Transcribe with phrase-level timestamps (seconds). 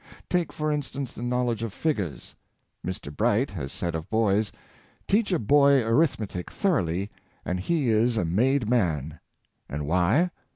[0.31, 2.33] Take, for instance, the knowledge of figures.
[2.83, 3.15] Mr.
[3.15, 4.51] Bright has said of boys,"
[5.07, 7.09] Teach a boy arithmetic thor oughly,
[7.45, 9.19] and he is a made man."
[9.69, 10.31] And why?